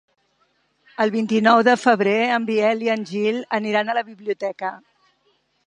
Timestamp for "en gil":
2.95-3.39